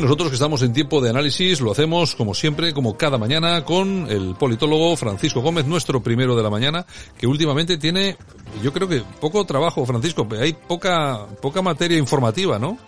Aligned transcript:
Nosotros 0.00 0.28
que 0.28 0.34
estamos 0.34 0.62
en 0.62 0.72
tiempo 0.72 1.00
de 1.00 1.10
análisis 1.10 1.60
lo 1.60 1.72
hacemos 1.72 2.14
como 2.14 2.32
siempre, 2.32 2.72
como 2.72 2.96
cada 2.96 3.18
mañana, 3.18 3.64
con 3.64 4.06
el 4.08 4.36
politólogo 4.36 4.96
Francisco 4.96 5.40
Gómez, 5.40 5.66
nuestro 5.66 6.00
primero 6.00 6.36
de 6.36 6.42
la 6.42 6.50
mañana, 6.50 6.86
que 7.18 7.26
últimamente 7.26 7.78
tiene, 7.78 8.16
yo 8.62 8.72
creo 8.72 8.88
que 8.88 9.02
poco 9.20 9.44
trabajo, 9.44 9.84
Francisco, 9.84 10.26
hay 10.40 10.52
poca, 10.52 11.26
poca 11.42 11.62
materia 11.62 11.98
informativa, 11.98 12.58
¿no? 12.58 12.78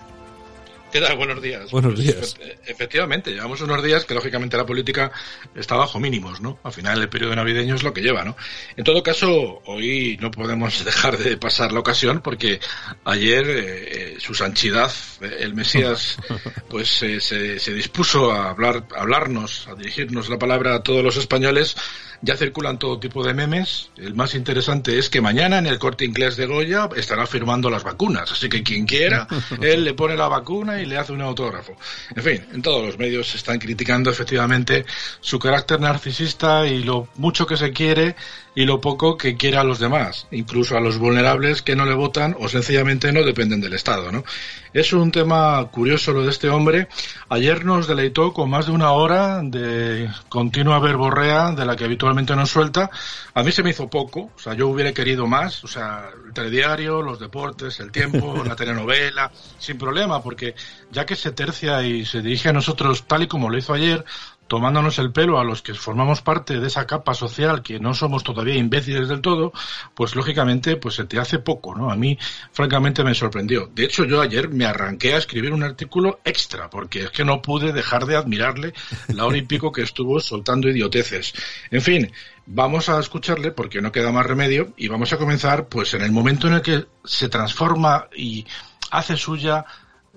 ¿Qué 0.92 1.00
tal? 1.00 1.16
Buenos 1.16 1.40
días. 1.40 1.70
Buenos 1.70 1.94
pues, 1.94 2.06
días. 2.06 2.36
efectivamente, 2.66 3.30
llevamos 3.30 3.60
unos 3.60 3.82
días 3.82 4.04
que 4.04 4.14
lógicamente 4.14 4.56
la 4.56 4.66
política 4.66 5.12
está 5.54 5.76
bajo 5.76 6.00
mínimos, 6.00 6.40
¿no? 6.40 6.58
Al 6.64 6.72
final 6.72 7.00
el 7.00 7.08
periodo 7.08 7.36
navideño 7.36 7.76
es 7.76 7.84
lo 7.84 7.92
que 7.92 8.00
lleva, 8.00 8.24
¿no? 8.24 8.36
En 8.76 8.82
todo 8.82 9.02
caso, 9.02 9.62
hoy 9.66 10.18
no 10.20 10.32
podemos 10.32 10.84
dejar 10.84 11.16
de 11.16 11.36
pasar 11.36 11.72
la 11.72 11.80
ocasión 11.80 12.20
porque 12.22 12.58
ayer 13.04 13.44
eh, 13.48 14.16
su 14.18 14.34
sanchidad, 14.34 14.92
el 15.20 15.54
Mesías, 15.54 16.16
pues 16.68 16.88
se, 16.88 17.20
se, 17.20 17.72
dispuso 17.72 18.32
a 18.32 18.50
hablar, 18.50 18.84
a 18.96 19.02
hablarnos, 19.02 19.68
a 19.68 19.76
dirigirnos 19.76 20.28
la 20.28 20.38
palabra 20.38 20.74
a 20.74 20.82
todos 20.82 21.04
los 21.04 21.16
españoles 21.16 21.76
ya 22.22 22.36
circulan 22.36 22.78
todo 22.78 22.98
tipo 22.98 23.24
de 23.24 23.34
memes. 23.34 23.90
El 23.96 24.14
más 24.14 24.34
interesante 24.34 24.98
es 24.98 25.08
que 25.08 25.20
mañana 25.20 25.58
en 25.58 25.66
el 25.66 25.78
corte 25.78 26.04
inglés 26.04 26.36
de 26.36 26.46
Goya 26.46 26.88
estará 26.96 27.26
firmando 27.26 27.70
las 27.70 27.82
vacunas. 27.82 28.30
Así 28.32 28.48
que 28.48 28.62
quien 28.62 28.86
quiera, 28.86 29.26
él 29.60 29.84
le 29.84 29.94
pone 29.94 30.16
la 30.16 30.28
vacuna 30.28 30.80
y 30.80 30.86
le 30.86 30.98
hace 30.98 31.12
un 31.12 31.22
autógrafo. 31.22 31.76
En 32.14 32.22
fin, 32.22 32.46
en 32.52 32.62
todos 32.62 32.84
los 32.84 32.98
medios 32.98 33.28
se 33.28 33.38
están 33.38 33.58
criticando 33.58 34.10
efectivamente 34.10 34.84
su 35.20 35.38
carácter 35.38 35.80
narcisista 35.80 36.66
y 36.66 36.82
lo 36.82 37.08
mucho 37.16 37.46
que 37.46 37.56
se 37.56 37.72
quiere 37.72 38.14
y 38.54 38.64
lo 38.64 38.80
poco 38.80 39.16
que 39.16 39.36
quiere 39.36 39.56
a 39.56 39.64
los 39.64 39.78
demás, 39.78 40.26
incluso 40.30 40.76
a 40.76 40.80
los 40.80 40.98
vulnerables 40.98 41.62
que 41.62 41.76
no 41.76 41.84
le 41.84 41.94
votan 41.94 42.36
o 42.38 42.48
sencillamente 42.48 43.12
no 43.12 43.22
dependen 43.22 43.60
del 43.60 43.74
Estado, 43.74 44.10
¿no? 44.10 44.24
Es 44.72 44.92
un 44.92 45.10
tema 45.10 45.64
curioso 45.70 46.12
lo 46.12 46.22
de 46.22 46.30
este 46.30 46.48
hombre. 46.48 46.88
Ayer 47.28 47.64
nos 47.64 47.88
deleitó 47.88 48.32
con 48.32 48.50
más 48.50 48.66
de 48.66 48.72
una 48.72 48.92
hora 48.92 49.40
de 49.42 50.08
continua 50.28 50.78
verborrea 50.78 51.52
de 51.52 51.64
la 51.64 51.76
que 51.76 51.84
habitualmente 51.84 52.36
nos 52.36 52.50
suelta. 52.50 52.90
A 53.34 53.42
mí 53.42 53.50
se 53.52 53.62
me 53.62 53.70
hizo 53.70 53.88
poco, 53.88 54.30
o 54.34 54.38
sea, 54.38 54.54
yo 54.54 54.68
hubiera 54.68 54.92
querido 54.92 55.26
más, 55.26 55.64
o 55.64 55.68
sea, 55.68 56.10
el 56.26 56.32
telediario, 56.32 57.02
los 57.02 57.18
deportes, 57.18 57.80
el 57.80 57.90
tiempo, 57.90 58.42
la 58.46 58.56
telenovela, 58.56 59.30
sin 59.58 59.78
problema, 59.78 60.22
porque 60.22 60.54
ya 60.90 61.04
que 61.04 61.16
se 61.16 61.32
tercia 61.32 61.82
y 61.82 62.04
se 62.04 62.22
dirige 62.22 62.48
a 62.48 62.52
nosotros 62.52 63.04
tal 63.06 63.22
y 63.22 63.26
como 63.26 63.50
lo 63.50 63.58
hizo 63.58 63.74
ayer, 63.74 64.04
tomándonos 64.50 64.98
el 64.98 65.12
pelo 65.12 65.38
a 65.38 65.44
los 65.44 65.62
que 65.62 65.74
formamos 65.74 66.22
parte 66.22 66.58
de 66.58 66.66
esa 66.66 66.84
capa 66.84 67.14
social 67.14 67.62
que 67.62 67.78
no 67.78 67.94
somos 67.94 68.24
todavía 68.24 68.56
imbéciles 68.56 69.06
del 69.06 69.20
todo, 69.20 69.52
pues 69.94 70.16
lógicamente 70.16 70.74
pues 70.74 70.96
se 70.96 71.04
te 71.04 71.20
hace 71.20 71.38
poco, 71.38 71.72
¿no? 71.76 71.88
A 71.88 71.94
mí 71.94 72.18
francamente 72.50 73.04
me 73.04 73.14
sorprendió. 73.14 73.70
De 73.72 73.84
hecho 73.84 74.04
yo 74.04 74.20
ayer 74.20 74.48
me 74.48 74.64
arranqué 74.64 75.14
a 75.14 75.18
escribir 75.18 75.52
un 75.52 75.62
artículo 75.62 76.18
extra 76.24 76.68
porque 76.68 77.04
es 77.04 77.10
que 77.12 77.24
no 77.24 77.40
pude 77.40 77.72
dejar 77.72 78.06
de 78.06 78.16
admirarle 78.16 78.74
la 79.14 79.24
hora 79.24 79.36
y 79.36 79.42
pico 79.42 79.70
que 79.70 79.82
estuvo 79.82 80.18
soltando 80.18 80.68
idioteces. 80.68 81.32
En 81.70 81.80
fin, 81.80 82.10
vamos 82.44 82.88
a 82.88 82.98
escucharle 82.98 83.52
porque 83.52 83.80
no 83.80 83.92
queda 83.92 84.10
más 84.10 84.26
remedio 84.26 84.74
y 84.76 84.88
vamos 84.88 85.12
a 85.12 85.18
comenzar 85.18 85.68
pues 85.68 85.94
en 85.94 86.02
el 86.02 86.10
momento 86.10 86.48
en 86.48 86.54
el 86.54 86.62
que 86.62 86.86
se 87.04 87.28
transforma 87.28 88.08
y 88.16 88.44
hace 88.90 89.16
suya 89.16 89.64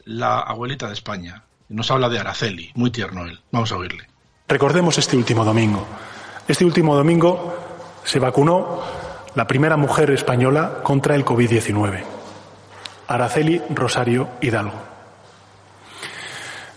la 0.05 0.39
abuelita 0.39 0.87
de 0.87 0.93
España. 0.93 1.43
Nos 1.69 1.91
habla 1.91 2.09
de 2.09 2.17
Araceli, 2.17 2.71
muy 2.73 2.89
tierno 2.89 3.25
él. 3.25 3.39
Vamos 3.51 3.71
a 3.71 3.77
oírle. 3.77 4.12
Recordemos 4.47 4.97
este 4.97 5.15
último 5.15 5.45
domingo. 5.45 5.85
Este 6.47 6.65
último 6.65 6.95
domingo 6.95 7.55
se 8.03 8.19
vacunó 8.19 8.81
la 9.35 9.47
primera 9.47 9.77
mujer 9.77 10.11
española 10.11 10.81
contra 10.83 11.15
el 11.15 11.23
COVID-19, 11.23 12.03
Araceli 13.07 13.61
Rosario 13.69 14.29
Hidalgo. 14.41 14.77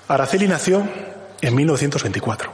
Araceli 0.09 0.47
nació 0.47 0.87
en 1.41 1.55
1924. 1.55 2.51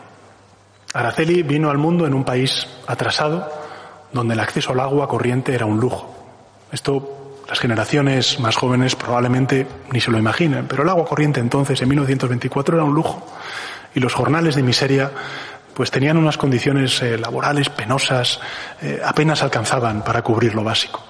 Araceli 0.95 1.43
vino 1.43 1.71
al 1.71 1.79
mundo 1.79 2.07
en 2.07 2.15
un 2.15 2.25
país 2.25 2.67
atrasado 2.87 3.51
donde 4.13 4.35
el 4.35 4.41
acceso 4.41 4.73
al 4.73 4.81
agua 4.81 5.09
corriente 5.09 5.55
era 5.55 5.67
un 5.67 5.79
lujo. 5.79 6.15
Esto 6.73 7.19
las 7.49 7.61
generaciones 7.61 8.41
más 8.41 8.57
jóvenes 8.57 8.97
probablemente 8.97 9.67
ni 9.93 10.01
se 10.01 10.11
lo 10.11 10.19
imaginen, 10.19 10.67
pero 10.67 10.85
el 10.85 10.89
agua 10.89 11.05
corriente 11.05 11.39
entonces, 11.39 11.83
en 11.83 11.89
1924, 11.89 12.77
era 12.77 12.85
un 12.85 12.95
lujo 12.95 13.27
y 13.95 14.01
los 14.01 14.15
jornales 14.15 14.55
de 14.55 14.63
miseria 14.63 15.11
pues 15.75 15.91
tenían 15.91 16.17
unas 16.17 16.37
condiciones 16.37 17.01
eh, 17.03 17.17
laborales 17.17 17.69
penosas, 17.71 18.41
eh, 18.83 19.01
apenas 19.05 19.43
alcanzaban 19.43 20.03
para 20.03 20.23
cubrir 20.23 20.55
lo 20.55 20.63
básico. 20.63 21.03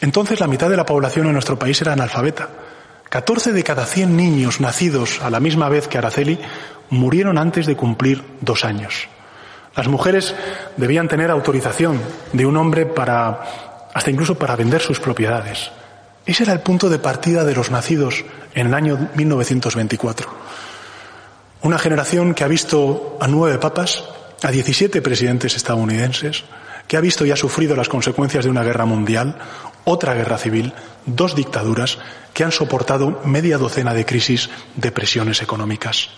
Entonces 0.00 0.40
la 0.40 0.46
mitad 0.46 0.70
de 0.70 0.76
la 0.76 0.86
población 0.86 1.26
en 1.26 1.34
nuestro 1.34 1.58
país 1.58 1.80
era 1.80 1.92
analfabeta. 1.92 2.48
14 3.08 3.52
de 3.52 3.62
cada 3.62 3.84
100 3.84 4.16
niños 4.16 4.60
nacidos 4.60 5.20
a 5.20 5.28
la 5.28 5.38
misma 5.38 5.68
vez 5.68 5.86
que 5.86 5.98
Araceli 5.98 6.38
murieron 6.88 7.36
antes 7.36 7.66
de 7.66 7.76
cumplir 7.76 8.24
dos 8.40 8.64
años. 8.64 9.08
Las 9.76 9.88
mujeres 9.88 10.34
debían 10.76 11.08
tener 11.08 11.30
autorización 11.30 12.00
de 12.32 12.46
un 12.46 12.56
hombre 12.56 12.86
para, 12.86 13.88
hasta 13.94 14.10
incluso 14.10 14.36
para 14.36 14.56
vender 14.56 14.80
sus 14.80 15.00
propiedades. 15.00 15.70
Ese 16.24 16.44
era 16.44 16.52
el 16.52 16.60
punto 16.60 16.88
de 16.88 16.98
partida 16.98 17.44
de 17.44 17.54
los 17.54 17.70
nacidos 17.70 18.24
en 18.54 18.68
el 18.68 18.74
año 18.74 19.10
1924. 19.14 20.30
Una 21.62 21.78
generación 21.78 22.34
que 22.34 22.42
ha 22.42 22.48
visto 22.48 23.16
a 23.20 23.28
nueve 23.28 23.58
papas, 23.58 24.04
a 24.42 24.50
17 24.50 25.00
presidentes 25.00 25.54
estadounidenses, 25.54 26.42
que 26.88 26.96
ha 26.96 27.00
visto 27.00 27.24
y 27.24 27.30
ha 27.30 27.36
sufrido 27.36 27.76
las 27.76 27.88
consecuencias 27.88 28.44
de 28.44 28.50
una 28.50 28.64
guerra 28.64 28.84
mundial, 28.84 29.38
otra 29.84 30.14
guerra 30.14 30.38
civil, 30.38 30.74
dos 31.06 31.36
dictaduras, 31.36 31.98
que 32.34 32.42
han 32.42 32.50
soportado 32.50 33.20
media 33.24 33.58
docena 33.58 33.94
de 33.94 34.04
crisis, 34.04 34.50
de 34.74 34.90
presiones 34.90 35.40
económicas. 35.40 36.10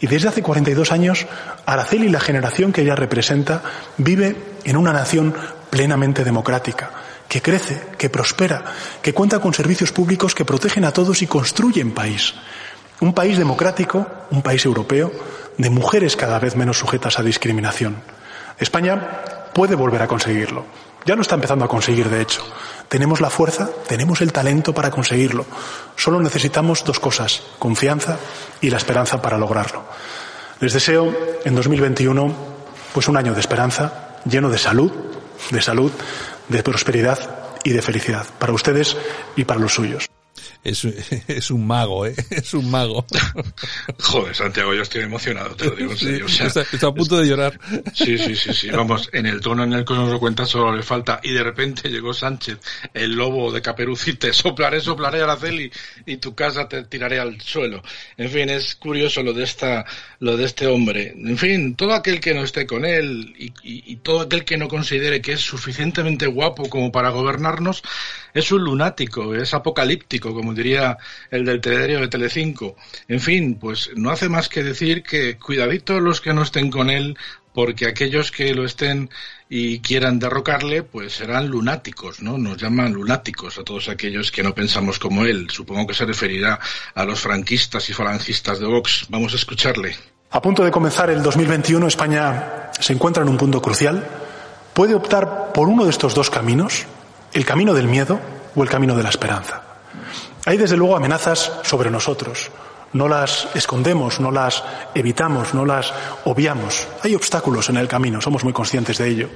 Y 0.00 0.06
desde 0.06 0.28
hace 0.28 0.42
42 0.42 0.92
años, 0.92 1.26
Araceli 1.64 2.10
la 2.10 2.20
generación 2.20 2.70
que 2.70 2.82
ella 2.82 2.94
representa 2.94 3.62
vive 3.96 4.36
en 4.64 4.76
una 4.76 4.92
nación 4.92 5.34
plenamente 5.70 6.24
democrática, 6.24 6.90
que 7.26 7.40
crece, 7.40 7.80
que 7.96 8.10
prospera, 8.10 8.64
que 9.00 9.14
cuenta 9.14 9.40
con 9.40 9.54
servicios 9.54 9.92
públicos 9.92 10.34
que 10.34 10.44
protegen 10.44 10.84
a 10.84 10.92
todos 10.92 11.22
y 11.22 11.26
construyen 11.26 11.92
país. 11.92 12.34
Un 13.00 13.12
país 13.12 13.38
democrático, 13.38 14.06
un 14.30 14.42
país 14.42 14.64
europeo, 14.64 15.10
de 15.58 15.70
mujeres 15.70 16.16
cada 16.16 16.38
vez 16.38 16.56
menos 16.56 16.78
sujetas 16.78 17.18
a 17.18 17.22
discriminación. 17.22 17.96
España 18.58 19.50
puede 19.52 19.74
volver 19.74 20.02
a 20.02 20.08
conseguirlo. 20.08 20.64
Ya 21.04 21.16
lo 21.16 21.22
está 21.22 21.34
empezando 21.34 21.64
a 21.64 21.68
conseguir, 21.68 22.08
de 22.08 22.22
hecho. 22.22 22.42
Tenemos 22.88 23.20
la 23.20 23.30
fuerza, 23.30 23.68
tenemos 23.86 24.20
el 24.20 24.32
talento 24.32 24.72
para 24.72 24.90
conseguirlo. 24.90 25.44
Solo 25.96 26.20
necesitamos 26.20 26.84
dos 26.84 26.98
cosas, 26.98 27.42
confianza 27.58 28.16
y 28.60 28.70
la 28.70 28.78
esperanza 28.78 29.20
para 29.20 29.38
lograrlo. 29.38 29.84
Les 30.60 30.72
deseo 30.72 31.12
en 31.44 31.54
2021 31.54 32.54
pues 32.92 33.08
un 33.08 33.16
año 33.16 33.34
de 33.34 33.40
esperanza, 33.40 34.20
lleno 34.24 34.48
de 34.48 34.58
salud, 34.58 34.92
de 35.50 35.60
salud, 35.60 35.92
de 36.48 36.62
prosperidad 36.62 37.18
y 37.64 37.70
de 37.70 37.82
felicidad 37.82 38.26
para 38.38 38.52
ustedes 38.52 38.96
y 39.36 39.44
para 39.44 39.60
los 39.60 39.74
suyos 39.74 40.08
es, 40.62 40.84
es 41.28 41.50
un 41.50 41.66
mago, 41.66 42.06
¿eh? 42.06 42.14
Es 42.30 42.54
un 42.54 42.70
mago. 42.70 43.06
Joder, 44.00 44.34
Santiago, 44.34 44.74
yo 44.74 44.82
estoy 44.82 45.02
emocionado, 45.02 45.54
te 45.54 45.66
lo 45.66 45.76
digo 45.76 45.92
en 45.92 45.98
serio. 45.98 46.26
está, 46.26 46.86
a 46.86 46.94
punto 46.94 47.18
de 47.18 47.26
llorar. 47.26 47.58
Sí, 47.94 48.18
sí, 48.18 48.34
sí, 48.34 48.52
sí. 48.52 48.70
Vamos, 48.70 49.08
en 49.12 49.26
el 49.26 49.40
tono 49.40 49.64
en 49.64 49.72
el 49.72 49.84
que 49.84 49.94
nos 49.94 50.10
lo 50.10 50.18
cuenta 50.18 50.46
solo 50.46 50.74
le 50.74 50.82
falta. 50.82 51.20
Y 51.22 51.32
de 51.32 51.42
repente 51.42 51.88
llegó 51.88 52.12
Sánchez, 52.12 52.58
el 52.92 53.14
lobo 53.14 53.52
de 53.52 53.62
Caperucite, 53.62 54.32
soplaré, 54.32 54.80
soplaré 54.80 55.22
a 55.22 55.26
la 55.26 55.36
celi 55.36 55.70
y 56.06 56.16
tu 56.16 56.34
casa 56.34 56.68
te 56.68 56.84
tiraré 56.84 57.18
al 57.18 57.40
suelo. 57.40 57.82
En 58.16 58.30
fin, 58.30 58.50
es 58.50 58.74
curioso 58.74 59.22
lo 59.22 59.32
de 59.32 59.44
esta, 59.44 59.84
lo 60.20 60.36
de 60.36 60.44
este 60.44 60.66
hombre. 60.66 61.14
En 61.16 61.38
fin, 61.38 61.74
todo 61.76 61.94
aquel 61.94 62.20
que 62.20 62.34
no 62.34 62.42
esté 62.42 62.66
con 62.66 62.84
él 62.84 63.34
y, 63.38 63.46
y, 63.62 63.92
y 63.92 63.96
todo 63.96 64.22
aquel 64.22 64.44
que 64.44 64.56
no 64.56 64.68
considere 64.68 65.20
que 65.20 65.32
es 65.32 65.40
suficientemente 65.40 66.26
guapo 66.26 66.68
como 66.68 66.90
para 66.90 67.10
gobernarnos, 67.10 67.82
es 68.34 68.50
un 68.50 68.64
lunático, 68.64 69.34
es 69.34 69.54
apocalíptico, 69.54 70.23
como 70.32 70.54
diría 70.54 70.96
el 71.30 71.44
del 71.44 71.60
telediario 71.60 72.00
de 72.00 72.08
Telecinco. 72.08 72.76
En 73.08 73.20
fin, 73.20 73.56
pues 73.56 73.90
no 73.96 74.10
hace 74.10 74.28
más 74.28 74.48
que 74.48 74.62
decir 74.62 75.02
que 75.02 75.36
cuidadito 75.36 76.00
los 76.00 76.20
que 76.20 76.32
no 76.32 76.42
estén 76.42 76.70
con 76.70 76.88
él, 76.88 77.18
porque 77.52 77.86
aquellos 77.86 78.32
que 78.32 78.52
lo 78.52 78.64
estén 78.64 79.10
y 79.48 79.78
quieran 79.80 80.18
derrocarle, 80.18 80.82
pues 80.82 81.14
serán 81.14 81.48
lunáticos, 81.48 82.20
¿no? 82.20 82.36
Nos 82.36 82.56
llaman 82.56 82.92
lunáticos 82.92 83.58
a 83.58 83.62
todos 83.62 83.88
aquellos 83.88 84.32
que 84.32 84.42
no 84.42 84.54
pensamos 84.54 84.98
como 84.98 85.24
él. 85.24 85.48
Supongo 85.50 85.86
que 85.86 85.94
se 85.94 86.04
referirá 86.04 86.58
a 86.94 87.04
los 87.04 87.20
franquistas 87.20 87.88
y 87.90 87.92
falangistas 87.92 88.58
de 88.58 88.66
Vox. 88.66 89.06
Vamos 89.08 89.32
a 89.34 89.36
escucharle. 89.36 89.94
A 90.30 90.42
punto 90.42 90.64
de 90.64 90.72
comenzar 90.72 91.10
el 91.10 91.22
2021, 91.22 91.86
España 91.86 92.70
se 92.80 92.92
encuentra 92.92 93.22
en 93.22 93.28
un 93.28 93.36
punto 93.36 93.62
crucial. 93.62 94.04
Puede 94.72 94.96
optar 94.96 95.52
por 95.52 95.68
uno 95.68 95.84
de 95.84 95.90
estos 95.90 96.12
dos 96.16 96.30
caminos, 96.30 96.86
el 97.32 97.46
camino 97.46 97.72
del 97.72 97.86
miedo 97.86 98.18
o 98.56 98.62
el 98.64 98.68
camino 98.68 98.96
de 98.96 99.04
la 99.04 99.10
esperanza. 99.10 99.63
Hay 100.46 100.56
desde 100.56 100.76
luego 100.76 100.96
amenazas 100.96 101.52
sobre 101.62 101.90
nosotros. 101.90 102.50
No 102.92 103.08
las 103.08 103.48
escondemos, 103.54 104.20
no 104.20 104.30
las 104.30 104.62
evitamos, 104.94 105.54
no 105.54 105.64
las 105.64 105.92
obviamos. 106.24 106.86
Hay 107.02 107.14
obstáculos 107.14 107.68
en 107.68 107.76
el 107.76 107.88
camino, 107.88 108.20
somos 108.20 108.44
muy 108.44 108.52
conscientes 108.52 108.98
de 108.98 109.08
ello. 109.08 109.28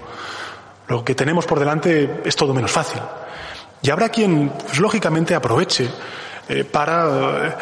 Lo 0.86 1.04
que 1.04 1.14
tenemos 1.14 1.44
por 1.44 1.58
delante 1.58 2.22
es 2.24 2.36
todo 2.36 2.54
menos 2.54 2.70
fácil. 2.70 3.00
Y 3.82 3.90
habrá 3.90 4.08
quien, 4.08 4.50
pues, 4.50 4.78
lógicamente, 4.78 5.34
aproveche 5.34 5.88
eh, 6.48 6.64
para 6.64 7.58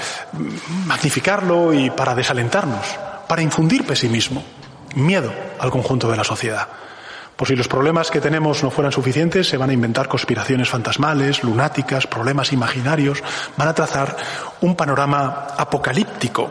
magnificarlo 0.86 1.72
y 1.72 1.90
para 1.90 2.14
desalentarnos, 2.14 2.86
para 3.26 3.42
infundir 3.42 3.84
pesimismo, 3.84 4.44
miedo 4.94 5.32
al 5.58 5.70
conjunto 5.70 6.10
de 6.10 6.16
la 6.16 6.24
sociedad. 6.24 6.68
Por 7.36 7.46
si 7.46 7.54
los 7.54 7.68
problemas 7.68 8.10
que 8.10 8.20
tenemos 8.20 8.62
no 8.62 8.70
fueran 8.70 8.92
suficientes, 8.92 9.48
se 9.48 9.58
van 9.58 9.70
a 9.70 9.72
inventar 9.74 10.08
conspiraciones 10.08 10.70
fantasmales, 10.70 11.44
lunáticas, 11.44 12.06
problemas 12.06 12.52
imaginarios, 12.52 13.22
van 13.56 13.68
a 13.68 13.74
trazar 13.74 14.16
un 14.62 14.74
panorama 14.74 15.48
apocalíptico 15.56 16.44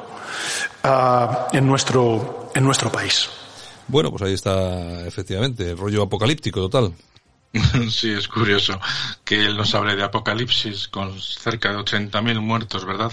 uh, 0.84 1.56
en, 1.56 1.66
nuestro, 1.66 2.52
en 2.54 2.64
nuestro 2.64 2.92
país. 2.92 3.30
Bueno, 3.88 4.12
pues 4.12 4.24
ahí 4.24 4.34
está 4.34 5.06
efectivamente 5.08 5.72
el 5.72 5.78
rollo 5.78 6.04
apocalíptico 6.04 6.62
total. 6.62 6.94
Sí, 7.90 8.12
es 8.12 8.28
curioso 8.28 8.80
que 9.24 9.46
él 9.46 9.56
nos 9.56 9.74
hable 9.76 9.96
de 9.96 10.04
apocalipsis 10.04 10.88
con 10.88 11.20
cerca 11.20 11.72
de 11.72 11.78
80.000 11.78 12.40
muertos, 12.42 12.86
¿verdad? 12.86 13.12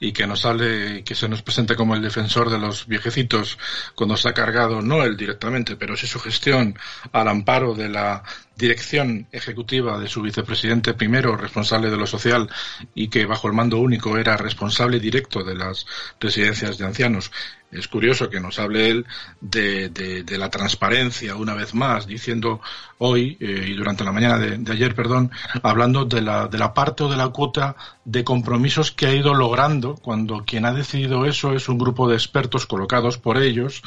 Y 0.00 0.12
que 0.12 0.26
nos 0.26 0.44
hable, 0.44 1.04
que 1.04 1.14
se 1.14 1.28
nos 1.28 1.42
presente 1.42 1.76
como 1.76 1.94
el 1.94 2.02
defensor 2.02 2.50
de 2.50 2.58
los 2.58 2.86
viejecitos 2.86 3.58
cuando 3.94 4.16
se 4.16 4.28
ha 4.28 4.34
cargado, 4.34 4.82
no 4.82 5.02
él 5.02 5.16
directamente, 5.16 5.76
pero 5.76 5.96
sí 5.96 6.06
su 6.06 6.20
gestión 6.20 6.76
al 7.12 7.28
amparo 7.28 7.74
de 7.74 7.88
la 7.88 8.22
dirección 8.56 9.26
ejecutiva 9.32 9.98
de 9.98 10.08
su 10.08 10.22
vicepresidente 10.22 10.94
primero, 10.94 11.36
responsable 11.36 11.90
de 11.90 11.96
lo 11.96 12.06
social, 12.06 12.48
y 12.94 13.08
que 13.08 13.26
bajo 13.26 13.48
el 13.48 13.54
mando 13.54 13.78
único 13.78 14.16
era 14.18 14.36
responsable 14.36 15.00
directo 15.00 15.42
de 15.42 15.54
las 15.54 15.86
residencias 16.20 16.78
de 16.78 16.86
ancianos. 16.86 17.30
Es 17.74 17.88
curioso 17.88 18.30
que 18.30 18.38
nos 18.38 18.60
hable 18.60 18.88
él 18.88 19.06
de, 19.40 19.88
de, 19.88 20.38
la 20.38 20.48
transparencia 20.48 21.34
una 21.34 21.54
vez 21.54 21.74
más, 21.74 22.06
diciendo 22.06 22.60
hoy 22.98 23.36
eh, 23.40 23.66
y 23.68 23.74
durante 23.74 24.04
la 24.04 24.12
mañana 24.12 24.38
de, 24.38 24.58
de, 24.58 24.72
ayer, 24.72 24.94
perdón, 24.94 25.32
hablando 25.62 26.04
de 26.04 26.22
la, 26.22 26.46
de 26.46 26.58
la 26.58 26.72
parte 26.72 27.02
o 27.02 27.08
de 27.08 27.16
la 27.16 27.28
cuota 27.28 27.74
de 28.04 28.22
compromisos 28.22 28.92
que 28.92 29.06
ha 29.06 29.14
ido 29.14 29.34
logrando 29.34 29.96
cuando 29.96 30.44
quien 30.44 30.66
ha 30.66 30.72
decidido 30.72 31.26
eso 31.26 31.52
es 31.52 31.68
un 31.68 31.78
grupo 31.78 32.08
de 32.08 32.14
expertos 32.14 32.66
colocados 32.66 33.18
por 33.18 33.42
ellos 33.42 33.82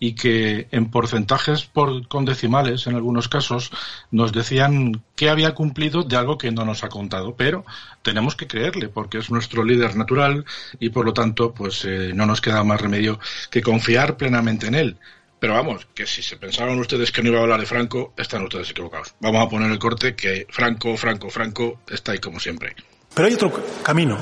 y 0.00 0.14
que 0.14 0.66
en 0.72 0.90
porcentajes 0.90 1.64
por, 1.64 2.08
con 2.08 2.24
decimales, 2.24 2.88
en 2.88 2.96
algunos 2.96 3.28
casos, 3.28 3.70
nos 4.10 4.32
decían 4.32 5.02
que 5.16 5.30
había 5.30 5.54
cumplido 5.54 6.02
de 6.02 6.16
algo 6.16 6.38
que 6.38 6.50
no 6.50 6.64
nos 6.64 6.84
ha 6.84 6.88
contado. 6.88 7.34
Pero 7.36 7.64
tenemos 8.02 8.36
que 8.36 8.46
creerle 8.46 8.88
porque 8.88 9.18
es 9.18 9.30
nuestro 9.30 9.64
líder 9.64 9.96
natural 9.96 10.44
y 10.78 10.90
por 10.90 11.04
lo 11.04 11.12
tanto, 11.12 11.52
pues 11.52 11.84
eh, 11.84 12.12
no 12.14 12.26
nos 12.26 12.40
queda 12.40 12.64
más 12.64 12.80
remedio 12.80 13.18
que 13.50 13.62
confiar 13.62 14.16
plenamente 14.16 14.66
en 14.66 14.74
él. 14.74 14.96
Pero 15.40 15.54
vamos, 15.54 15.86
que 15.94 16.06
si 16.06 16.22
se 16.22 16.36
pensaban 16.36 16.78
ustedes 16.80 17.12
que 17.12 17.22
no 17.22 17.28
iba 17.28 17.38
a 17.38 17.42
hablar 17.42 17.60
de 17.60 17.66
Franco, 17.66 18.12
están 18.16 18.42
ustedes 18.42 18.70
equivocados. 18.70 19.14
Vamos 19.20 19.46
a 19.46 19.48
poner 19.48 19.70
el 19.70 19.78
corte 19.78 20.16
que 20.16 20.46
Franco, 20.50 20.96
Franco, 20.96 21.30
Franco 21.30 21.80
está 21.88 22.12
ahí 22.12 22.18
como 22.18 22.40
siempre. 22.40 22.74
Pero 23.14 23.28
hay 23.28 23.34
otro 23.34 23.52
camino 23.82 24.18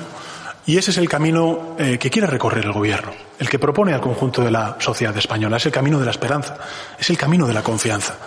y 0.66 0.76
ese 0.76 0.90
es 0.90 0.98
el 0.98 1.08
camino 1.08 1.76
eh, 1.78 1.96
que 1.96 2.10
quiere 2.10 2.26
recorrer 2.26 2.64
el 2.64 2.72
gobierno, 2.72 3.12
el 3.38 3.48
que 3.48 3.58
propone 3.58 3.94
al 3.94 4.00
conjunto 4.00 4.42
de 4.42 4.50
la 4.50 4.76
sociedad 4.80 5.16
española. 5.16 5.58
Es 5.58 5.66
el 5.66 5.72
camino 5.72 6.00
de 6.00 6.04
la 6.04 6.10
esperanza, 6.10 6.58
es 6.98 7.08
el 7.08 7.16
camino 7.16 7.46
de 7.46 7.54
la 7.54 7.62
confianza. 7.62 8.18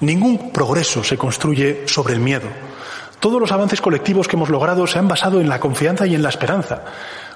Ningún 0.00 0.50
progreso 0.50 1.04
se 1.04 1.18
construye 1.18 1.86
sobre 1.86 2.14
el 2.14 2.20
miedo. 2.20 2.48
Todos 3.20 3.38
los 3.38 3.52
avances 3.52 3.82
colectivos 3.82 4.26
que 4.26 4.36
hemos 4.36 4.48
logrado 4.48 4.86
se 4.86 4.98
han 4.98 5.08
basado 5.08 5.40
en 5.40 5.48
la 5.48 5.60
confianza 5.60 6.06
y 6.06 6.14
en 6.14 6.22
la 6.22 6.30
esperanza. 6.30 6.82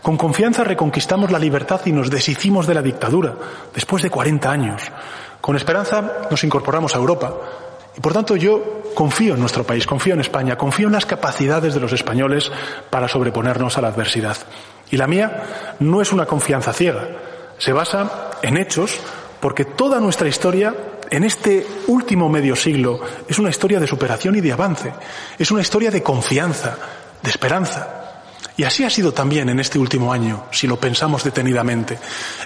Con 0.00 0.16
confianza 0.16 0.64
reconquistamos 0.64 1.30
la 1.30 1.38
libertad 1.38 1.82
y 1.84 1.92
nos 1.92 2.10
deshicimos 2.10 2.66
de 2.66 2.74
la 2.74 2.82
dictadura, 2.82 3.34
después 3.74 4.02
de 4.02 4.10
40 4.10 4.50
años. 4.50 4.82
Con 5.42 5.56
esperanza 5.56 6.26
nos 6.30 6.42
incorporamos 6.42 6.94
a 6.94 6.98
Europa 6.98 7.34
y 7.96 8.00
por 8.00 8.12
tanto 8.12 8.34
yo 8.36 8.82
confío 8.94 9.34
en 9.34 9.40
nuestro 9.40 9.64
país, 9.64 9.86
confío 9.86 10.14
en 10.14 10.20
España, 10.20 10.56
confío 10.56 10.86
en 10.86 10.94
las 10.94 11.06
capacidades 11.06 11.74
de 11.74 11.80
los 11.80 11.92
españoles 11.92 12.50
para 12.88 13.08
sobreponernos 13.08 13.76
a 13.76 13.82
la 13.82 13.88
adversidad. 13.88 14.36
Y 14.90 14.96
la 14.96 15.06
mía 15.06 15.76
no 15.80 16.00
es 16.00 16.12
una 16.12 16.26
confianza 16.26 16.72
ciega, 16.72 17.08
se 17.58 17.72
basa 17.72 18.30
en 18.42 18.56
hechos 18.56 18.98
porque 19.40 19.66
toda 19.66 20.00
nuestra 20.00 20.28
historia 20.28 20.74
en 21.10 21.24
este 21.24 21.66
último 21.86 22.28
medio 22.28 22.56
siglo 22.56 23.00
es 23.28 23.38
una 23.38 23.50
historia 23.50 23.80
de 23.80 23.86
superación 23.86 24.36
y 24.36 24.40
de 24.40 24.52
avance, 24.52 24.92
es 25.38 25.50
una 25.50 25.62
historia 25.62 25.90
de 25.90 26.02
confianza, 26.02 26.76
de 27.22 27.30
esperanza. 27.30 28.00
Y 28.56 28.62
así 28.62 28.84
ha 28.84 28.90
sido 28.90 29.12
también 29.12 29.48
en 29.48 29.58
este 29.58 29.78
último 29.78 30.12
año, 30.12 30.44
si 30.52 30.66
lo 30.68 30.78
pensamos 30.78 31.24
detenidamente. 31.24 31.98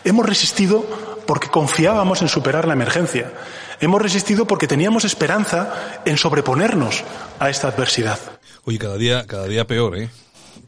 Hemos 0.04 0.24
resistido 0.24 0.84
porque 1.26 1.48
confiábamos 1.48 2.22
en 2.22 2.28
superar 2.28 2.66
la 2.66 2.72
emergencia. 2.72 3.32
Hemos 3.80 4.00
resistido 4.00 4.46
porque 4.46 4.66
teníamos 4.66 5.04
esperanza 5.04 6.00
en 6.06 6.16
sobreponernos 6.16 7.04
a 7.38 7.50
esta 7.50 7.68
adversidad. 7.68 8.18
Oye, 8.64 8.78
cada 8.78 8.96
día, 8.96 9.26
cada 9.26 9.46
día 9.46 9.66
peor, 9.66 9.98
¿eh? 9.98 10.08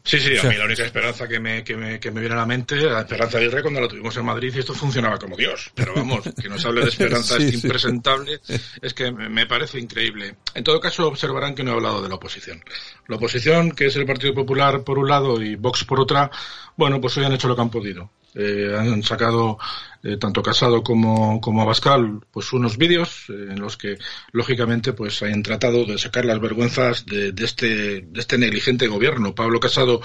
Sí, 0.03 0.19
sí, 0.19 0.35
a 0.37 0.49
mí 0.49 0.55
la 0.55 0.65
única 0.65 0.83
esperanza 0.83 1.27
que 1.27 1.39
me, 1.39 1.63
que 1.63 1.77
me, 1.77 1.99
que 1.99 2.09
me 2.11 2.21
viene 2.21 2.35
a 2.35 2.39
la 2.39 2.45
mente, 2.45 2.75
la 2.75 3.01
esperanza 3.01 3.37
de 3.37 3.45
Aguirre 3.45 3.61
cuando 3.61 3.81
la 3.81 3.87
tuvimos 3.87 4.15
en 4.17 4.25
Madrid 4.25 4.51
y 4.55 4.59
esto 4.59 4.73
funcionaba 4.73 5.19
como 5.19 5.37
Dios. 5.37 5.71
Pero 5.75 5.93
vamos, 5.93 6.21
que 6.41 6.49
nos 6.49 6.65
hable 6.65 6.81
de 6.81 6.89
esperanza 6.89 7.37
es 7.39 7.63
impresentable, 7.63 8.39
es 8.81 8.93
que 8.93 9.11
me 9.11 9.45
parece 9.45 9.79
increíble. 9.79 10.35
En 10.55 10.63
todo 10.63 10.79
caso, 10.79 11.07
observarán 11.07 11.53
que 11.53 11.63
no 11.63 11.71
he 11.71 11.75
hablado 11.75 12.01
de 12.01 12.09
la 12.09 12.15
oposición. 12.15 12.63
La 13.07 13.17
oposición, 13.17 13.71
que 13.71 13.85
es 13.87 13.95
el 13.95 14.05
Partido 14.05 14.33
Popular 14.33 14.83
por 14.83 14.97
un 14.97 15.07
lado 15.07 15.41
y 15.41 15.55
Vox 15.55 15.83
por 15.83 15.99
otra, 15.99 16.31
bueno, 16.75 16.99
pues 16.99 17.15
hoy 17.17 17.25
han 17.25 17.33
hecho 17.33 17.47
lo 17.47 17.55
que 17.55 17.61
han 17.61 17.69
podido. 17.69 18.09
Eh, 18.33 18.73
han 18.77 19.03
sacado 19.03 19.59
eh, 20.03 20.17
tanto 20.17 20.41
Casado 20.41 20.83
como, 20.83 21.39
como 21.41 21.61
Abascal, 21.61 22.21
pues 22.31 22.53
unos 22.53 22.77
vídeos 22.77 23.25
eh, 23.29 23.49
en 23.51 23.59
los 23.59 23.77
que, 23.77 23.97
lógicamente, 24.31 24.93
pues 24.93 25.21
hayan 25.21 25.43
tratado 25.43 25.85
de 25.85 25.97
sacar 25.97 26.25
las 26.25 26.39
vergüenzas 26.39 27.05
de, 27.05 27.31
de, 27.31 27.45
este, 27.45 28.01
de 28.01 28.19
este 28.19 28.37
negligente 28.37 28.87
gobierno. 28.87 29.35
Pablo 29.35 29.59
Casado 29.59 30.01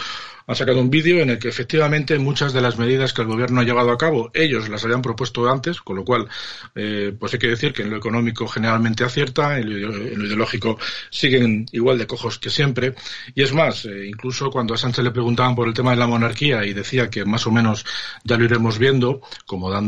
ha 0.46 0.54
sacado 0.54 0.80
un 0.80 0.90
vídeo 0.90 1.20
en 1.20 1.30
el 1.30 1.38
que 1.38 1.48
efectivamente 1.48 2.18
muchas 2.18 2.52
de 2.52 2.60
las 2.60 2.78
medidas 2.78 3.12
que 3.12 3.22
el 3.22 3.28
gobierno 3.28 3.60
ha 3.60 3.64
llevado 3.64 3.90
a 3.90 3.98
cabo, 3.98 4.30
ellos 4.32 4.68
las 4.68 4.84
habían 4.84 5.02
propuesto 5.02 5.50
antes, 5.50 5.80
con 5.80 5.96
lo 5.96 6.04
cual, 6.04 6.28
eh, 6.74 7.12
pues 7.18 7.32
hay 7.32 7.38
que 7.40 7.48
decir 7.48 7.72
que 7.72 7.82
en 7.82 7.90
lo 7.90 7.96
económico 7.96 8.46
generalmente 8.46 9.02
acierta, 9.02 9.58
en 9.58 9.82
lo, 9.82 10.24
ideológico 10.24 10.78
siguen 11.10 11.66
igual 11.72 11.98
de 11.98 12.06
cojos 12.06 12.38
que 12.38 12.50
siempre. 12.50 12.94
Y 13.34 13.42
es 13.42 13.52
más, 13.52 13.86
incluso 13.86 14.50
cuando 14.50 14.74
a 14.74 14.78
Sánchez 14.78 15.04
le 15.04 15.10
preguntaban 15.10 15.56
por 15.56 15.66
el 15.66 15.74
tema 15.74 15.90
de 15.90 15.96
la 15.96 16.06
monarquía 16.06 16.64
y 16.64 16.74
decía 16.74 17.10
que 17.10 17.24
más 17.24 17.46
o 17.46 17.50
menos 17.50 17.84
ya 18.24 18.36
lo 18.36 18.44
iremos 18.44 18.78
viendo, 18.78 19.20
como 19.46 19.70
dando 19.70 19.85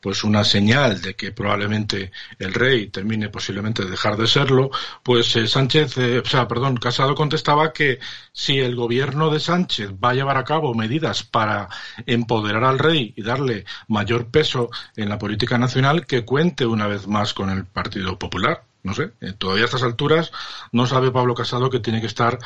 pues 0.00 0.24
una 0.24 0.44
señal 0.44 1.00
de 1.00 1.14
que 1.14 1.32
probablemente 1.32 2.10
el 2.38 2.54
rey 2.54 2.88
termine 2.88 3.28
posiblemente 3.28 3.84
de 3.84 3.90
dejar 3.90 4.16
de 4.16 4.26
serlo, 4.26 4.70
pues 5.02 5.34
eh, 5.36 5.46
Sánchez, 5.46 5.98
eh, 5.98 6.18
o 6.20 6.24
sea, 6.24 6.48
perdón, 6.48 6.76
Casado 6.76 7.14
contestaba 7.14 7.72
que 7.72 7.98
si 8.32 8.58
el 8.58 8.76
gobierno 8.76 9.30
de 9.30 9.40
Sánchez 9.40 9.92
va 10.02 10.10
a 10.10 10.14
llevar 10.14 10.36
a 10.36 10.44
cabo 10.44 10.74
medidas 10.74 11.22
para 11.22 11.68
empoderar 12.06 12.64
al 12.64 12.78
rey 12.78 13.12
y 13.16 13.22
darle 13.22 13.64
mayor 13.88 14.30
peso 14.30 14.70
en 14.96 15.08
la 15.08 15.18
política 15.18 15.58
nacional, 15.58 16.06
que 16.06 16.24
cuente 16.24 16.66
una 16.66 16.86
vez 16.86 17.06
más 17.06 17.34
con 17.34 17.50
el 17.50 17.64
Partido 17.64 18.18
Popular. 18.18 18.64
No 18.82 18.94
sé, 18.94 19.12
eh, 19.20 19.34
todavía 19.36 19.64
a 19.64 19.66
estas 19.66 19.82
alturas 19.82 20.32
no 20.72 20.86
sabe 20.86 21.10
Pablo 21.10 21.34
Casado 21.34 21.68
que 21.68 21.80
tiene 21.80 22.00
que 22.00 22.06
estar 22.06 22.38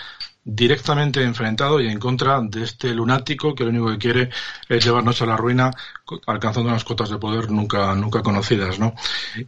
directamente 0.45 1.23
enfrentado 1.23 1.81
y 1.81 1.89
en 1.89 1.99
contra 1.99 2.41
de 2.43 2.65
este 2.65 2.95
lunático 2.95 3.55
que 3.55 3.65
lo 3.65 3.71
único 3.71 3.91
que 3.93 3.99
quiere 3.99 4.31
es 4.69 4.85
llevarnos 4.85 5.23
a 5.23 5.27
la 5.27 5.37
ruina 5.39 5.71
alcanzando 6.27 6.69
unas 6.69 6.85
cotas 6.85 7.09
de 7.09 7.17
poder 7.17 7.51
nunca 7.51 7.95
nunca 7.95 8.23
conocidas, 8.23 8.79
¿no? 8.79 8.95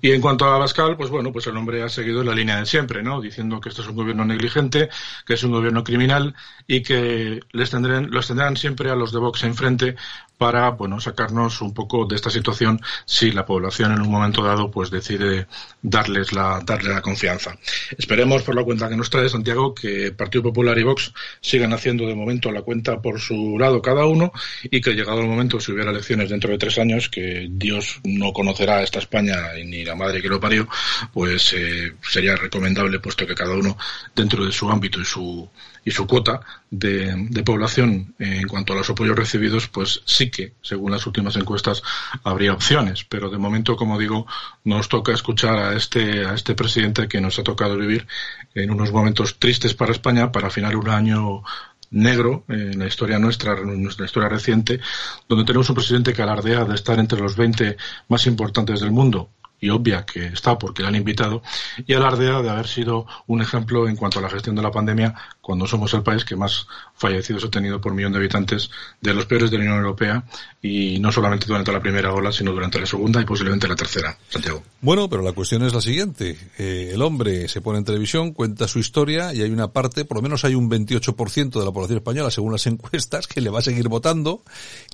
Y 0.00 0.12
en 0.12 0.22
cuanto 0.22 0.46
a 0.46 0.54
Abascal, 0.54 0.96
pues 0.96 1.10
bueno, 1.10 1.32
pues 1.32 1.46
el 1.46 1.56
hombre 1.56 1.82
ha 1.82 1.90
seguido 1.90 2.24
la 2.24 2.34
línea 2.34 2.58
de 2.58 2.66
siempre, 2.66 3.02
¿no? 3.02 3.20
Diciendo 3.20 3.60
que 3.60 3.68
este 3.68 3.82
es 3.82 3.88
un 3.88 3.96
gobierno 3.96 4.24
negligente, 4.24 4.88
que 5.26 5.34
es 5.34 5.44
un 5.44 5.52
gobierno 5.52 5.84
criminal 5.84 6.34
y 6.66 6.82
que 6.82 7.40
les 7.52 7.70
tendrán, 7.70 8.10
los 8.10 8.26
tendrán 8.28 8.56
siempre 8.56 8.90
a 8.90 8.94
los 8.94 9.12
de 9.12 9.18
Vox 9.18 9.44
enfrente 9.44 9.96
para, 10.38 10.70
bueno, 10.70 11.00
sacarnos 11.00 11.60
un 11.62 11.72
poco 11.72 12.04
de 12.04 12.16
esta 12.16 12.30
situación 12.30 12.80
si 13.04 13.32
la 13.32 13.46
población 13.46 13.92
en 13.92 14.02
un 14.02 14.10
momento 14.10 14.42
dado 14.42 14.70
pues 14.70 14.90
decide 14.90 15.46
darles 15.82 16.32
la, 16.32 16.60
darle 16.64 16.92
la 16.92 17.00
confianza. 17.00 17.56
Esperemos 17.96 18.42
por 18.42 18.54
la 18.54 18.64
cuenta 18.64 18.88
que 18.88 18.96
nos 18.96 19.10
trae 19.10 19.28
Santiago 19.28 19.74
que 19.74 20.12
Partido 20.12 20.44
Popular 20.44 20.78
y 20.78 20.82
Vox 20.82 21.12
sigan 21.40 21.72
haciendo 21.72 22.06
de 22.06 22.14
momento 22.14 22.52
la 22.52 22.62
cuenta 22.62 23.00
por 23.00 23.20
su 23.20 23.58
lado 23.58 23.80
cada 23.80 24.06
uno 24.06 24.32
y 24.64 24.80
que 24.80 24.94
llegado 24.94 25.20
el 25.20 25.28
momento 25.28 25.60
si 25.60 25.72
hubiera 25.72 25.90
elecciones 25.90 26.30
dentro 26.30 26.50
de 26.50 26.58
tres 26.58 26.78
años 26.78 27.08
que 27.08 27.48
Dios 27.50 28.00
no 28.04 28.32
conocerá 28.32 28.78
a 28.78 28.82
esta 28.82 28.98
España 28.98 29.36
ni 29.64 29.84
la 29.84 29.94
madre 29.94 30.20
que 30.20 30.28
lo 30.28 30.40
parió 30.40 30.68
pues 31.12 31.52
eh, 31.54 31.94
sería 32.02 32.36
recomendable 32.36 33.00
puesto 33.00 33.26
que 33.26 33.34
cada 33.34 33.54
uno 33.54 33.76
dentro 34.14 34.44
de 34.44 34.52
su 34.52 34.70
ámbito 34.70 35.00
y 35.00 35.04
su 35.04 35.48
y 35.86 35.92
su 35.92 36.06
cuota 36.06 36.40
de, 36.68 37.14
de, 37.30 37.42
población 37.44 38.12
en 38.18 38.48
cuanto 38.48 38.72
a 38.72 38.76
los 38.76 38.90
apoyos 38.90 39.16
recibidos, 39.16 39.68
pues 39.68 40.02
sí 40.04 40.25
que, 40.30 40.54
según 40.62 40.92
las 40.92 41.06
últimas 41.06 41.36
encuestas, 41.36 41.82
habría 42.24 42.52
opciones. 42.52 43.04
Pero 43.04 43.30
de 43.30 43.38
momento, 43.38 43.76
como 43.76 43.98
digo, 43.98 44.26
nos 44.64 44.88
toca 44.88 45.12
escuchar 45.12 45.58
a 45.58 45.76
este, 45.76 46.26
a 46.26 46.34
este 46.34 46.54
presidente 46.54 47.08
que 47.08 47.20
nos 47.20 47.38
ha 47.38 47.42
tocado 47.42 47.76
vivir 47.76 48.06
en 48.54 48.70
unos 48.70 48.92
momentos 48.92 49.38
tristes 49.38 49.74
para 49.74 49.92
España, 49.92 50.32
para 50.32 50.50
final 50.50 50.76
un 50.76 50.88
año 50.88 51.42
negro 51.90 52.44
en 52.48 52.78
la 52.78 52.86
historia 52.86 53.18
nuestra, 53.18 53.52
en 53.58 53.82
nuestra 53.82 54.06
historia 54.06 54.28
reciente, 54.28 54.80
donde 55.28 55.44
tenemos 55.44 55.68
un 55.68 55.76
presidente 55.76 56.12
que 56.12 56.22
alardea 56.22 56.64
de 56.64 56.74
estar 56.74 56.98
entre 56.98 57.20
los 57.20 57.36
20 57.36 57.76
más 58.08 58.26
importantes 58.26 58.80
del 58.80 58.90
mundo 58.90 59.30
y 59.60 59.70
obvia 59.70 60.04
que 60.04 60.26
está 60.26 60.58
porque 60.58 60.82
le 60.82 60.88
han 60.88 60.94
invitado, 60.96 61.42
y 61.86 61.94
alardea 61.94 62.42
de 62.42 62.50
haber 62.50 62.66
sido 62.66 63.06
un 63.26 63.42
ejemplo 63.42 63.88
en 63.88 63.96
cuanto 63.96 64.18
a 64.18 64.22
la 64.22 64.30
gestión 64.30 64.56
de 64.56 64.62
la 64.62 64.70
pandemia 64.70 65.14
cuando 65.40 65.66
somos 65.66 65.94
el 65.94 66.02
país 66.02 66.24
que 66.24 66.36
más 66.36 66.66
fallecidos 66.94 67.44
ha 67.44 67.50
tenido 67.50 67.80
por 67.80 67.94
millón 67.94 68.12
de 68.12 68.18
habitantes 68.18 68.70
de 69.00 69.14
los 69.14 69.26
peores 69.26 69.50
de 69.50 69.58
la 69.58 69.64
Unión 69.64 69.78
Europea 69.78 70.24
y 70.60 70.98
no 70.98 71.12
solamente 71.12 71.46
durante 71.46 71.72
la 71.72 71.80
primera 71.80 72.12
ola, 72.12 72.32
sino 72.32 72.52
durante 72.52 72.80
la 72.80 72.86
segunda 72.86 73.20
y 73.20 73.24
posiblemente 73.24 73.68
la 73.68 73.76
tercera. 73.76 74.16
Santiago. 74.28 74.62
Bueno, 74.80 75.08
pero 75.08 75.22
la 75.22 75.32
cuestión 75.32 75.62
es 75.62 75.72
la 75.72 75.80
siguiente. 75.80 76.36
Eh, 76.58 76.90
el 76.94 77.02
hombre 77.02 77.48
se 77.48 77.60
pone 77.60 77.78
en 77.78 77.84
televisión, 77.84 78.32
cuenta 78.32 78.66
su 78.66 78.78
historia 78.78 79.32
y 79.32 79.42
hay 79.42 79.50
una 79.50 79.68
parte, 79.68 80.04
por 80.04 80.16
lo 80.16 80.22
menos 80.22 80.44
hay 80.44 80.54
un 80.54 80.70
28% 80.70 81.58
de 81.58 81.64
la 81.64 81.72
población 81.72 81.98
española, 81.98 82.30
según 82.30 82.52
las 82.52 82.66
encuestas, 82.66 83.26
que 83.26 83.40
le 83.40 83.50
va 83.50 83.60
a 83.60 83.62
seguir 83.62 83.88
votando 83.88 84.42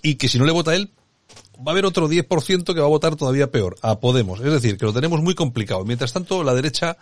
y 0.03 0.17
que 0.17 0.29
si 0.29 0.39
no 0.39 0.45
le 0.45 0.53
vota 0.53 0.75
él, 0.75 0.91
va 1.59 1.71
a 1.71 1.73
haber 1.73 1.87
otro 1.87 2.09
10% 2.09 2.75
que 2.75 2.81
va 2.81 2.87
a 2.87 2.91
votar 2.91 3.17
todavía 3.17 3.51
peor, 3.51 3.77
a 3.83 4.01
Podemos. 4.01 4.41
Es 4.41 4.53
decir, 4.53 4.77
que 4.77 4.87
lo 4.87 4.93
tenemos 4.93 5.23
muy 5.23 5.35
complicado. 5.35 5.85
Mientras 5.85 6.13
tanto, 6.13 6.43
la 6.43 6.55
derecha 6.55 6.97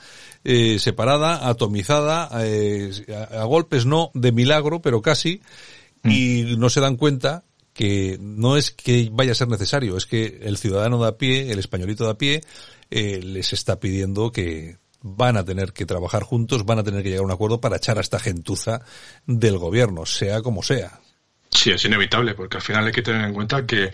eh, 0.44 0.78
separada, 0.78 1.48
atomizada, 1.48 2.28
eh, 2.44 2.90
a, 3.32 3.44
golpes 3.44 3.86
no 3.86 4.10
de 4.14 4.32
milagro, 4.32 4.80
pero 4.80 5.02
casi, 5.02 5.40
y 6.04 6.56
no 6.58 6.70
se 6.70 6.80
dan 6.80 6.96
cuenta 6.96 7.44
que 7.72 8.18
no 8.20 8.56
es 8.56 8.70
que 8.70 9.08
vaya 9.12 9.32
a 9.32 9.36
ser 9.36 9.48
necesario, 9.48 9.96
es 9.96 10.06
que 10.06 10.40
el 10.42 10.58
ciudadano 10.58 11.00
de 11.00 11.08
a 11.08 11.16
pie, 11.16 11.50
el 11.52 11.58
españolito 11.58 12.04
de 12.04 12.10
a 12.10 12.18
pie, 12.18 12.40
eh, 12.90 13.20
les 13.22 13.52
está 13.52 13.78
pidiendo 13.78 14.32
que 14.32 14.78
van 15.02 15.36
a 15.36 15.44
tener 15.44 15.72
que 15.72 15.86
trabajar 15.86 16.22
juntos, 16.22 16.66
van 16.66 16.80
a 16.80 16.84
tener 16.84 17.02
que 17.02 17.10
llegar 17.10 17.22
a 17.22 17.26
un 17.26 17.32
acuerdo 17.32 17.60
para 17.60 17.76
echar 17.76 17.96
a 17.98 18.02
esta 18.02 18.18
gentuza 18.18 18.82
del 19.26 19.56
gobierno, 19.56 20.04
sea 20.04 20.42
como 20.42 20.62
sea. 20.62 21.00
Sí, 21.52 21.70
es 21.70 21.84
inevitable, 21.84 22.34
porque 22.34 22.56
al 22.56 22.62
final 22.62 22.86
hay 22.86 22.92
que 22.92 23.02
tener 23.02 23.22
en 23.24 23.34
cuenta 23.34 23.66
que, 23.66 23.92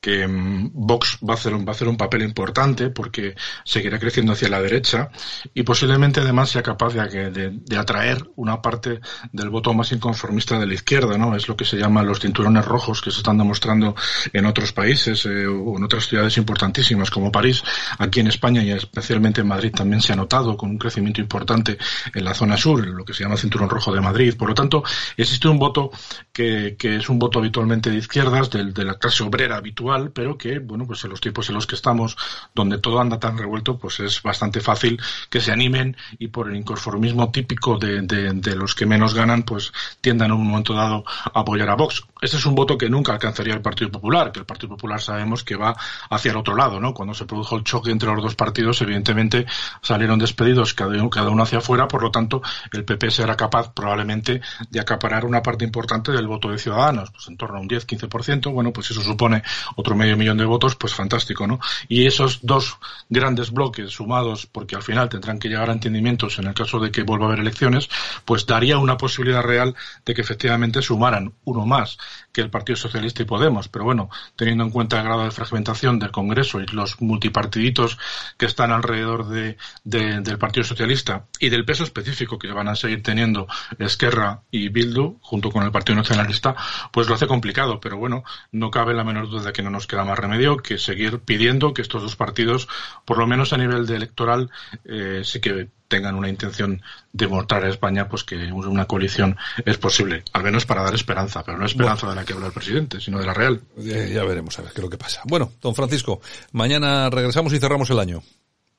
que 0.00 0.26
mm, 0.26 0.70
Vox 0.74 1.18
va 1.28 1.34
a, 1.34 1.36
hacer, 1.36 1.54
va 1.54 1.72
a 1.72 1.74
hacer 1.74 1.88
un 1.88 1.96
papel 1.96 2.22
importante 2.22 2.90
porque 2.90 3.34
seguirá 3.64 3.98
creciendo 3.98 4.32
hacia 4.32 4.48
la 4.48 4.60
derecha 4.60 5.10
y 5.54 5.62
posiblemente 5.64 6.20
además 6.20 6.50
sea 6.50 6.62
capaz 6.62 6.94
de, 6.94 7.30
de, 7.30 7.76
atraer 7.76 8.24
una 8.36 8.60
parte 8.62 9.00
del 9.32 9.50
voto 9.50 9.74
más 9.74 9.92
inconformista 9.92 10.58
de 10.58 10.66
la 10.66 10.74
izquierda, 10.74 11.16
¿no? 11.18 11.34
Es 11.36 11.48
lo 11.48 11.56
que 11.56 11.64
se 11.64 11.76
llama 11.76 12.02
los 12.02 12.20
cinturones 12.20 12.64
rojos 12.64 13.00
que 13.00 13.10
se 13.10 13.18
están 13.18 13.38
demostrando 13.38 13.94
en 14.32 14.46
otros 14.46 14.72
países 14.72 15.24
eh, 15.26 15.46
o 15.46 15.76
en 15.76 15.84
otras 15.84 16.06
ciudades 16.06 16.36
importantísimas 16.36 17.10
como 17.10 17.32
París. 17.32 17.62
Aquí 17.98 18.20
en 18.20 18.28
España 18.28 18.62
y 18.62 18.70
especialmente 18.70 19.40
en 19.40 19.48
Madrid 19.48 19.72
también 19.74 20.00
se 20.00 20.12
ha 20.12 20.16
notado 20.16 20.56
con 20.56 20.70
un 20.70 20.78
crecimiento 20.78 21.20
importante 21.20 21.78
en 22.14 22.24
la 22.24 22.34
zona 22.34 22.56
sur, 22.56 22.86
lo 22.86 23.04
que 23.04 23.14
se 23.14 23.24
llama 23.24 23.36
cinturón 23.36 23.70
rojo 23.70 23.92
de 23.92 24.00
Madrid. 24.00 24.36
Por 24.36 24.48
lo 24.48 24.54
tanto, 24.54 24.82
existe 25.16 25.48
un 25.48 25.58
voto 25.58 25.90
que, 26.32 26.76
que 26.78 26.96
es 26.96 27.08
un 27.08 27.18
voto 27.18 27.38
habitualmente 27.38 27.90
de 27.90 27.96
izquierdas, 27.96 28.50
de, 28.50 28.72
de 28.72 28.84
la 28.84 28.94
clase 28.94 29.22
obrera 29.22 29.56
habitual 29.56 29.87
pero 30.12 30.36
que, 30.36 30.58
bueno, 30.58 30.86
pues 30.86 31.04
en 31.04 31.10
los 31.10 31.20
tiempos 31.20 31.48
en 31.48 31.54
los 31.54 31.66
que 31.66 31.74
estamos, 31.74 32.16
donde 32.54 32.78
todo 32.78 33.00
anda 33.00 33.18
tan 33.18 33.36
revuelto, 33.36 33.78
pues 33.78 34.00
es 34.00 34.22
bastante 34.22 34.60
fácil 34.60 35.00
que 35.30 35.40
se 35.40 35.52
animen 35.52 35.96
y 36.18 36.28
por 36.28 36.48
el 36.48 36.56
inconformismo 36.56 37.30
típico 37.30 37.78
de, 37.78 38.54
los 38.56 38.74
que 38.74 38.86
menos 38.86 39.14
ganan, 39.14 39.42
pues 39.42 39.72
tiendan 40.00 40.30
en 40.30 40.38
un 40.38 40.46
momento 40.46 40.74
dado 40.74 41.04
a 41.06 41.40
apoyar 41.40 41.70
a 41.70 41.76
Vox. 41.76 42.04
Este 42.20 42.36
es 42.36 42.46
un 42.46 42.54
voto 42.54 42.76
que 42.76 42.88
nunca 42.88 43.12
alcanzaría 43.12 43.54
el 43.54 43.62
Partido 43.62 43.90
Popular, 43.90 44.32
que 44.32 44.40
el 44.40 44.46
Partido 44.46 44.70
Popular 44.70 45.00
sabemos 45.00 45.44
que 45.44 45.56
va 45.56 45.76
hacia 46.10 46.30
el 46.30 46.36
otro 46.36 46.54
lado, 46.56 46.80
¿no? 46.80 46.92
Cuando 46.94 47.14
se 47.14 47.26
produjo 47.26 47.56
el 47.56 47.64
choque 47.64 47.90
entre 47.90 48.12
los 48.12 48.22
dos 48.22 48.34
partidos, 48.34 48.80
evidentemente 48.82 49.46
salieron 49.82 50.18
despedidos 50.18 50.74
cada 50.74 51.30
uno 51.30 51.42
hacia 51.42 51.58
afuera, 51.58 51.88
por 51.88 52.02
lo 52.02 52.10
tanto, 52.10 52.42
el 52.72 52.84
PP 52.84 53.10
será 53.10 53.36
capaz 53.36 53.72
probablemente 53.72 54.40
de 54.70 54.80
acaparar 54.80 55.24
una 55.24 55.42
parte 55.42 55.64
importante 55.64 56.12
del 56.12 56.26
voto 56.26 56.50
de 56.50 56.58
Ciudadanos, 56.58 57.10
pues 57.10 57.28
en 57.28 57.36
torno 57.36 57.58
a 57.58 57.60
un 57.60 57.68
10-15%, 57.68 58.52
bueno, 58.52 58.72
pues 58.72 58.90
eso 58.90 59.00
supone 59.00 59.42
otro 59.78 59.94
medio 59.94 60.16
millón 60.16 60.38
de 60.38 60.44
votos, 60.44 60.74
pues 60.74 60.92
fantástico, 60.92 61.46
¿no? 61.46 61.60
Y 61.86 62.06
esos 62.06 62.40
dos 62.42 62.78
grandes 63.08 63.52
bloques 63.52 63.92
sumados, 63.92 64.44
porque 64.44 64.74
al 64.74 64.82
final 64.82 65.08
tendrán 65.08 65.38
que 65.38 65.48
llegar 65.48 65.70
a 65.70 65.72
entendimientos 65.72 66.36
en 66.40 66.48
el 66.48 66.54
caso 66.54 66.80
de 66.80 66.90
que 66.90 67.04
vuelva 67.04 67.26
a 67.26 67.28
haber 67.28 67.38
elecciones, 67.38 67.88
pues 68.24 68.44
daría 68.44 68.78
una 68.78 68.96
posibilidad 68.96 69.40
real 69.40 69.76
de 70.04 70.14
que 70.14 70.20
efectivamente 70.20 70.82
sumaran 70.82 71.32
uno 71.44 71.64
más 71.64 71.96
que 72.32 72.40
el 72.40 72.50
Partido 72.50 72.74
Socialista 72.74 73.22
y 73.22 73.26
Podemos. 73.26 73.68
Pero 73.68 73.84
bueno, 73.84 74.10
teniendo 74.34 74.64
en 74.64 74.70
cuenta 74.70 74.98
el 74.98 75.04
grado 75.04 75.22
de 75.22 75.30
fragmentación 75.30 76.00
del 76.00 76.10
Congreso 76.10 76.60
y 76.60 76.66
los 76.66 77.00
multipartiditos 77.00 77.98
que 78.36 78.46
están 78.46 78.72
alrededor 78.72 79.28
de, 79.28 79.56
del 79.84 80.38
Partido 80.38 80.64
Socialista 80.64 81.26
y 81.38 81.50
del 81.50 81.64
peso 81.64 81.84
específico 81.84 82.36
que 82.36 82.48
van 82.48 82.66
a 82.66 82.74
seguir 82.74 83.04
teniendo 83.04 83.46
Esquerra 83.78 84.42
y 84.50 84.70
Bildu 84.70 85.18
junto 85.20 85.52
con 85.52 85.62
el 85.62 85.70
Partido 85.70 85.94
Nacionalista, 85.94 86.56
pues 86.92 87.06
lo 87.06 87.14
hace 87.14 87.28
complicado. 87.28 87.78
Pero 87.78 87.96
bueno, 87.96 88.24
no 88.50 88.72
cabe 88.72 88.92
la 88.92 89.04
menor 89.04 89.28
duda 89.28 89.44
de 89.44 89.52
que 89.52 89.67
no 89.68 89.76
nos 89.76 89.86
queda 89.86 90.04
más 90.04 90.18
remedio 90.18 90.56
que 90.56 90.78
seguir 90.78 91.20
pidiendo 91.20 91.74
que 91.74 91.82
estos 91.82 92.02
dos 92.02 92.16
partidos, 92.16 92.68
por 93.04 93.18
lo 93.18 93.26
menos 93.26 93.52
a 93.52 93.58
nivel 93.58 93.86
de 93.86 93.96
electoral, 93.96 94.50
eh, 94.84 95.20
sí 95.24 95.40
que 95.40 95.68
tengan 95.88 96.14
una 96.14 96.28
intención 96.28 96.82
de 97.12 97.28
mostrar 97.28 97.64
a 97.64 97.68
España 97.68 98.08
pues 98.08 98.24
que 98.24 98.36
una 98.52 98.86
coalición 98.86 99.36
es 99.64 99.78
posible, 99.78 100.22
al 100.32 100.42
menos 100.42 100.66
para 100.66 100.82
dar 100.82 100.94
esperanza, 100.94 101.42
pero 101.44 101.58
no 101.58 101.66
esperanza 101.66 102.08
de 102.08 102.14
la 102.14 102.24
que 102.24 102.34
habla 102.34 102.46
el 102.46 102.52
presidente, 102.52 103.00
sino 103.00 103.18
de 103.18 103.26
la 103.26 103.34
real. 103.34 103.60
Ya, 103.76 104.24
veremos 104.24 104.58
a 104.58 104.62
ver 104.62 104.72
qué 104.72 104.78
es 104.78 104.84
lo 104.84 104.90
que 104.90 104.98
pasa. 104.98 105.22
Bueno, 105.24 105.52
don 105.60 105.74
Francisco, 105.74 106.20
mañana 106.52 107.10
regresamos 107.10 107.52
y 107.52 107.58
cerramos 107.58 107.90
el 107.90 107.98
año. 107.98 108.22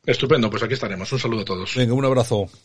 Estupendo, 0.06 0.50
pues 0.50 0.64
aquí 0.64 0.74
estaremos. 0.74 1.12
Un 1.12 1.20
saludo 1.20 1.42
a 1.42 1.46
todos. 1.46 1.76
Venga, 1.76 1.94
un 1.94 2.06
abrazo. 2.06 2.50